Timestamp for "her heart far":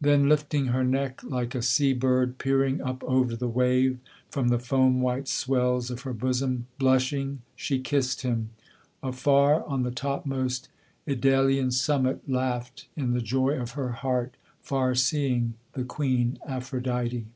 13.78-14.92